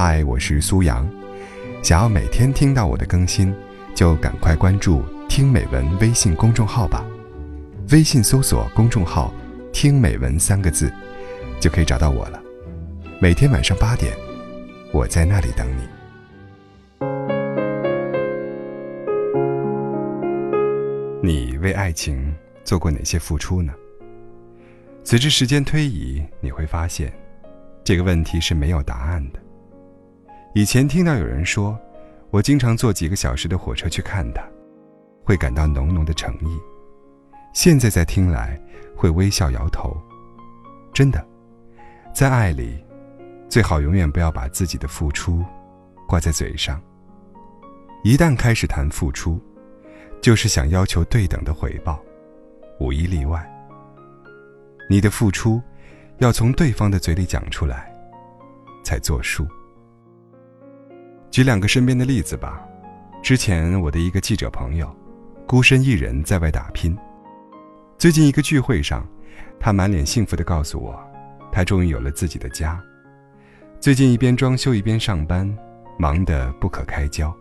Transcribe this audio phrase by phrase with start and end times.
[0.00, 1.04] 嗨，我是苏阳。
[1.82, 3.52] 想要每天听到我的更新，
[3.96, 7.04] 就赶快关注“听美文”微信公众号吧。
[7.90, 9.34] 微信搜索公众号
[9.74, 10.88] “听美文”三个字，
[11.58, 12.40] 就可以找到我了。
[13.20, 14.16] 每天晚上八点，
[14.92, 15.82] 我在那里等你。
[21.20, 23.74] 你为爱情做过哪些付出呢？
[25.02, 27.12] 随着时间推移，你会发现，
[27.82, 29.40] 这个问题是没有答案的。
[30.54, 31.78] 以前听到有人说，
[32.30, 34.42] 我经常坐几个小时的火车去看他，
[35.22, 36.58] 会感到浓浓的诚意。
[37.52, 38.60] 现在再听来，
[38.96, 39.96] 会微笑摇头。
[40.92, 41.24] 真的，
[42.14, 42.82] 在爱里，
[43.48, 45.44] 最好永远不要把自己的付出
[46.08, 46.80] 挂在嘴上。
[48.02, 49.40] 一旦开始谈付出，
[50.20, 52.02] 就是想要求对等的回报，
[52.80, 53.46] 无一例外。
[54.88, 55.62] 你的付出，
[56.18, 57.94] 要从对方的嘴里讲出来，
[58.82, 59.46] 才作数。
[61.30, 62.62] 举两个身边的例子吧。
[63.22, 64.94] 之前我的一个记者朋友，
[65.46, 66.96] 孤身一人在外打拼。
[67.96, 69.06] 最近一个聚会上，
[69.58, 70.98] 他满脸幸福地告诉我，
[71.50, 72.80] 他终于有了自己的家。
[73.80, 75.52] 最近一边装修一边上班，
[75.98, 77.34] 忙得不可开交。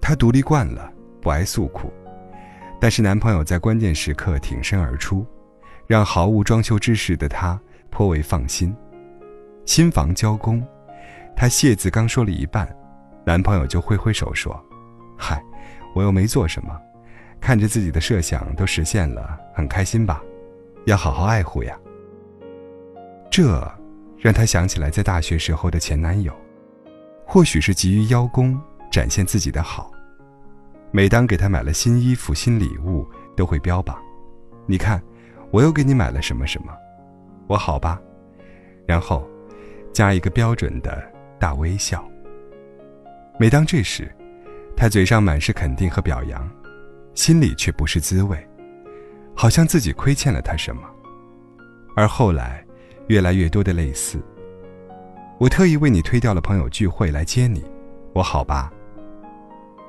[0.00, 1.92] 他独立惯了，不爱诉苦，
[2.80, 5.26] 但是男朋友在关键时刻挺身而出。
[5.86, 8.76] 让毫无装修知识的他颇为放心。
[9.64, 10.62] 新房交工，
[11.34, 12.68] 他谢字刚说了一半，
[13.28, 14.58] 男朋友就挥挥手说
[15.14, 15.44] ：“嗨，
[15.94, 16.74] 我又没做什么，
[17.38, 20.22] 看着自己的设想都实现了，很开心吧？
[20.86, 21.78] 要好好爱护呀。”
[23.30, 23.70] 这
[24.16, 26.32] 让他想起来在大学时候的前男友，
[27.26, 28.58] 或许是急于邀功，
[28.90, 29.90] 展现自己的好，
[30.90, 33.06] 每当给他买了新衣服、新礼物，
[33.36, 34.02] 都会标榜
[34.64, 35.02] ：“你看。”
[35.52, 36.72] 我又给你买了什么什么，
[37.46, 38.00] 我好吧，
[38.86, 39.26] 然后
[39.94, 41.02] 加一个标准的
[41.38, 42.02] 大微笑。
[43.40, 44.12] 每当这时，
[44.76, 46.50] 他嘴上满是肯定和表扬，
[47.14, 48.36] 心里却不是滋味，
[49.32, 50.82] 好像自己亏欠了他什么。
[51.94, 52.66] 而后来，
[53.06, 54.20] 越来越多的类似。
[55.38, 57.64] 我特意为你推掉了朋友聚会来接你，
[58.12, 58.72] 我好吧。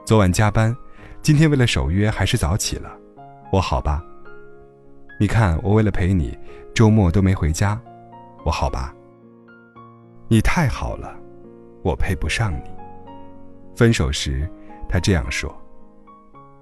[0.05, 0.75] 昨晚加班，
[1.23, 2.95] 今天为了守约还是早起了，
[3.51, 4.03] 我好吧。
[5.19, 6.37] 你看，我为了陪你，
[6.71, 7.81] 周末都没回家，
[8.45, 8.93] 我好吧？
[10.27, 11.17] 你太好了，
[11.81, 12.78] 我配不上你。
[13.79, 14.45] 分手时，
[14.89, 15.49] 他这样说，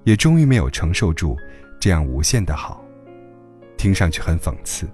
[0.03, 1.35] 也终于没有承受住
[1.79, 2.79] 这样无限的好，
[3.75, 4.88] 听上去很讽刺。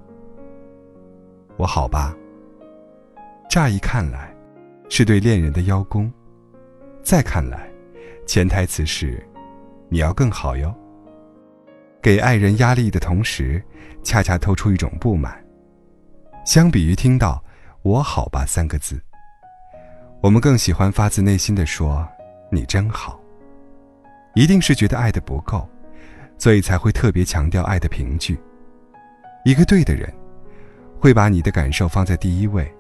[1.57, 2.15] 我好吧？
[3.49, 4.33] 乍一看来，
[4.87, 6.09] 是对恋人的邀功；
[7.03, 7.69] 再看来，
[8.25, 9.21] 潜台词是，
[9.89, 10.73] 你要更好哟。
[12.01, 13.61] 给爱人压力的同时，
[14.01, 15.45] 恰恰透出一种不满。
[16.45, 17.43] 相比于听到
[17.83, 18.97] “我好吧”三个字，
[20.23, 22.07] 我们更喜欢发自内心的说
[22.49, 23.19] “你真好”。
[24.35, 25.67] 一定是觉得爱的不够，
[26.37, 28.39] 所以才会特别强调爱的凭据。
[29.43, 30.09] 一个对的人，
[30.97, 32.73] 会把你的感受放在第一位，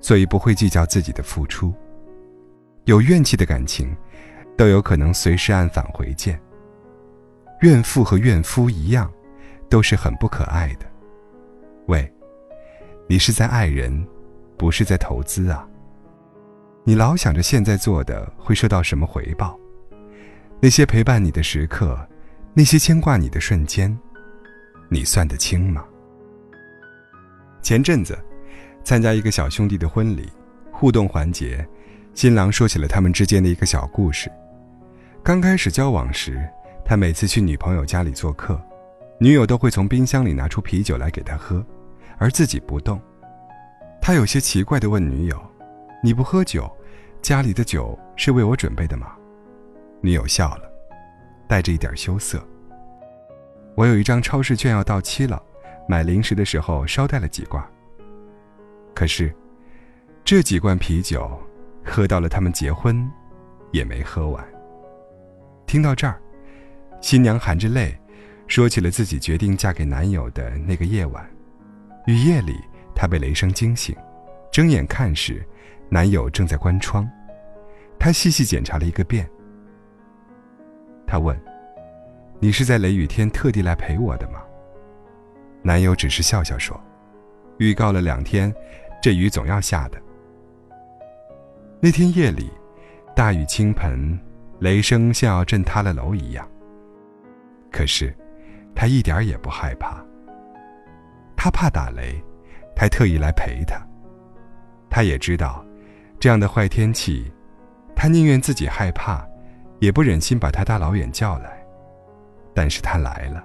[0.00, 1.74] 所以不会计较自己的付出。
[2.86, 3.94] 有怨气的感情，
[4.56, 6.40] 都有可能随时按返回键。
[7.60, 9.12] 怨妇和怨夫一样，
[9.68, 10.86] 都是很不可爱的。
[11.88, 12.10] 喂，
[13.06, 14.08] 你是在爱人，
[14.56, 15.68] 不是在投资啊？
[16.84, 19.58] 你老想着现在做的会收到什么回报？
[20.60, 21.96] 那些陪伴你的时刻，
[22.54, 23.96] 那些牵挂你的瞬间，
[24.88, 25.84] 你算得清吗？
[27.62, 28.18] 前阵子，
[28.82, 30.28] 参加一个小兄弟的婚礼，
[30.72, 31.64] 互动环节，
[32.14, 34.30] 新郎说起了他们之间的一个小故事。
[35.22, 36.40] 刚开始交往时。
[36.84, 38.60] 他每次去女朋友家里做客，
[39.16, 41.64] 女友都会从冰箱里拿出啤酒来给他喝，
[42.18, 43.00] 而自己不动。
[44.00, 45.40] 他有些奇怪地问女友
[46.02, 46.70] ：“你不喝酒，
[47.22, 49.16] 家里的酒是为我准备的吗？”
[50.02, 50.70] 女友笑了，
[51.48, 52.44] 带着一点羞涩
[53.76, 55.40] ：“我有一张超市券要到期了，
[55.88, 57.64] 买零食的时候捎带了几罐。
[58.94, 59.32] 可是，
[60.24, 61.40] 这几罐啤酒，
[61.84, 63.08] 喝到了他们结婚，
[63.70, 64.44] 也没喝完。”
[65.66, 66.20] 听到这儿。
[67.00, 67.96] 新娘含着泪，
[68.46, 71.28] 说起了自己决定嫁给男友的那个夜晚。
[72.06, 72.56] 雨夜里，
[72.94, 73.96] 她被雷声惊醒，
[74.52, 75.44] 睁眼看时，
[75.92, 77.06] 男友正在关窗。
[77.98, 79.28] 她细细检查了一个遍。
[81.06, 81.38] 她问
[82.40, 84.42] ：“你是在雷雨天特地来陪我的吗？”
[85.60, 86.80] 男友只是笑笑说
[87.60, 88.50] ：“预告了两天，
[89.02, 90.00] 这雨总要下的。”
[91.78, 92.50] 那天夜里，
[93.14, 94.18] 大雨倾盆，
[94.60, 96.48] 雷声像要震塌了楼一样。
[97.70, 98.16] 可是，
[98.74, 100.02] 他一点也不害怕。
[101.36, 102.18] 他怕打雷，
[102.74, 103.76] 还特意来陪他。
[104.88, 105.62] 他也知道，
[106.22, 107.28] 这样的坏天气，
[107.96, 109.26] 他宁愿自己害怕，
[109.80, 111.60] 也不忍心把他大老远叫来。
[112.54, 113.44] 但是他来了。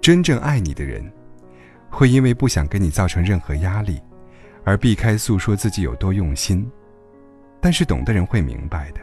[0.00, 1.04] 真正爱你的人，
[1.90, 4.00] 会因为不想给你造成任何压力，
[4.64, 6.66] 而避开诉说自己有多用心。
[7.60, 9.00] 但是懂的人会明白的。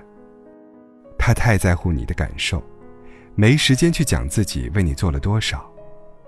[1.15, 2.59] 他太在乎你的感受，
[3.35, 5.71] 没时间去讲自己为你做了多少，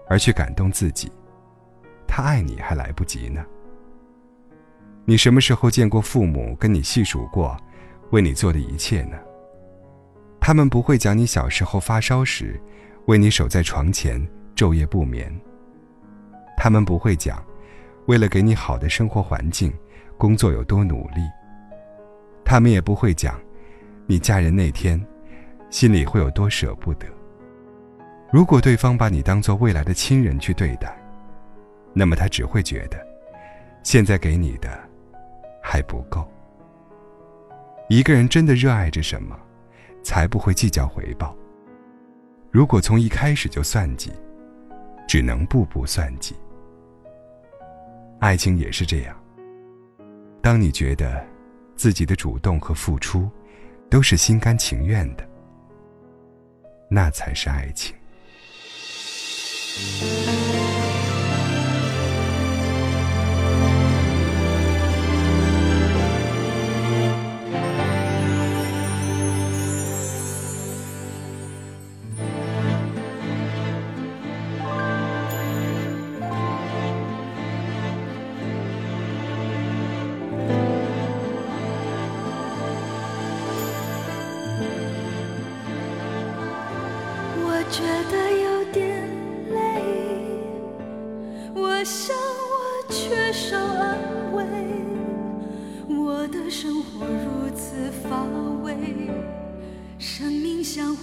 [0.08, 1.12] 而去感动自己。
[2.08, 3.44] 他爱你还来不及呢。
[5.06, 7.58] 你什么时候见过父母跟你细数过
[8.12, 9.18] 为你做的一切呢？
[10.40, 12.60] 他们不会讲你小时候发烧时
[13.06, 14.26] 为你守在床前
[14.56, 15.32] 昼夜不眠。
[16.56, 17.44] 他们不会讲
[18.06, 19.74] 为了给你好的生活环境
[20.18, 21.22] 工作有多努力。
[22.46, 23.40] 他们也不会讲，
[24.06, 25.04] 你嫁人那天，
[25.70, 27.08] 心里会有多舍不得。
[28.32, 30.96] 如果对方把你当做未来的亲人去对待，
[31.94, 32.98] 那么他只会觉得，
[33.84, 34.80] 现在给你的
[35.72, 36.30] 还不够。
[37.88, 39.40] 一个人真的热爱着什么，
[40.04, 41.34] 才不会计较回报。
[42.52, 44.12] 如果从一开始就算计，
[45.08, 46.36] 只能步步算计。
[48.20, 49.16] 爱情也是这样。
[50.42, 51.26] 当你觉得。
[51.78, 53.28] 自己的主动和付出，
[53.90, 55.28] 都是心甘情愿的，
[56.92, 57.96] 那才是爱情。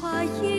[0.00, 0.57] 花一